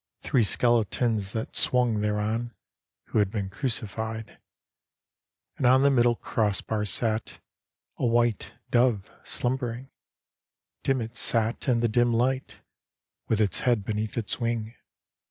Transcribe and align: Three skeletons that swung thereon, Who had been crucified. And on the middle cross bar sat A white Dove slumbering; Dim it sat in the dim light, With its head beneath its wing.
Three 0.21 0.41
skeletons 0.43 1.31
that 1.33 1.55
swung 1.55 2.01
thereon, 2.01 2.55
Who 3.09 3.19
had 3.19 3.29
been 3.29 3.51
crucified. 3.51 4.39
And 5.57 5.67
on 5.67 5.83
the 5.83 5.91
middle 5.91 6.15
cross 6.15 6.59
bar 6.59 6.85
sat 6.85 7.39
A 7.99 8.07
white 8.07 8.51
Dove 8.71 9.11
slumbering; 9.23 9.91
Dim 10.81 11.01
it 11.01 11.15
sat 11.15 11.67
in 11.69 11.81
the 11.81 11.87
dim 11.87 12.11
light, 12.11 12.61
With 13.27 13.39
its 13.39 13.59
head 13.59 13.85
beneath 13.85 14.17
its 14.17 14.39
wing. 14.39 14.73